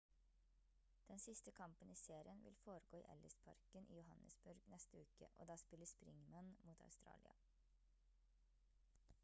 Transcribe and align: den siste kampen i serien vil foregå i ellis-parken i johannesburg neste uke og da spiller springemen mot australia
den 1.09 1.19
siste 1.19 1.51
kampen 1.51 1.89
i 1.91 1.95
serien 1.95 2.39
vil 2.45 2.55
foregå 2.61 2.97
i 3.01 3.03
ellis-parken 3.15 3.85
i 3.89 3.95
johannesburg 3.99 4.61
neste 4.73 5.01
uke 5.01 5.29
og 5.37 5.47
da 5.51 5.57
spiller 5.65 5.89
springemen 5.93 6.49
mot 6.65 6.81
australia 6.87 7.37